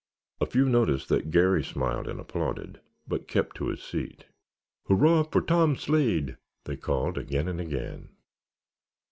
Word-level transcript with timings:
A 0.39 0.47
few 0.47 0.65
noticed 0.67 1.09
that 1.09 1.29
Garry 1.29 1.63
smiled 1.63 2.07
and 2.07 2.19
applauded, 2.19 2.81
but 3.07 3.27
kept 3.27 3.55
to 3.57 3.67
his 3.67 3.83
seat. 3.83 4.25
"Hurrah 4.87 5.21
for 5.25 5.41
Tom 5.41 5.75
Slade!" 5.75 6.37
they 6.63 6.75
called 6.75 7.19
again 7.19 7.47
and 7.47 7.61
again. 7.61 8.09